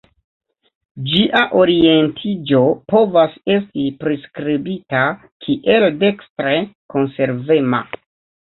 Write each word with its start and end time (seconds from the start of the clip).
Ĝia 1.09 1.41
orientiĝo 1.59 2.61
povas 2.93 3.37
esti 3.57 3.85
priskribita 4.01 5.05
kiel 5.47 5.89
dekstre 6.07 6.57
konservema. 6.97 7.85